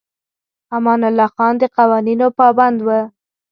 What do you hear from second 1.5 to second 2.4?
د قوانینو